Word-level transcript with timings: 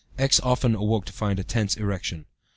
X. 0.17 0.39
often 0.39 0.73
awoke 0.73 1.05
to 1.05 1.13
find 1.13 1.37
a 1.37 1.43
tense 1.43 1.77
erection. 1.77 2.25